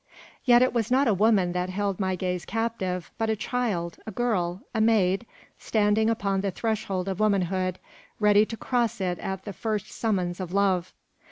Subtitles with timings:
[0.45, 4.09] Yet it was not a woman that held my gaze captive, but a child a
[4.11, 5.27] girl a maid
[5.59, 7.77] standing upon the threshold of womanhood,
[8.19, 10.91] ready to cross it at the first summons of Love!